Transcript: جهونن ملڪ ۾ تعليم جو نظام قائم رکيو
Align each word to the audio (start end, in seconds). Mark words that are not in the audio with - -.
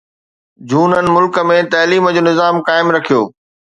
جهونن 0.69 1.05
ملڪ 1.17 1.37
۾ 1.49 1.59
تعليم 1.75 2.09
جو 2.17 2.25
نظام 2.31 2.63
قائم 2.71 2.95
رکيو 2.97 3.21